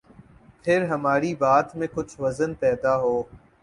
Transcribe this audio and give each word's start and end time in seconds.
پھر 0.63 0.85
ہماری 0.85 1.33
بات 1.35 1.75
میں 1.75 1.87
کچھ 1.93 2.15
وزن 2.19 2.53
پیدا 2.53 2.95
ہو۔ 2.97 3.21